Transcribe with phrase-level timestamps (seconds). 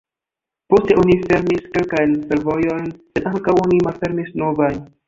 [0.73, 4.87] Poste oni fermis kelkajn fervojojn sed ankaŭ oni malfermis novajn.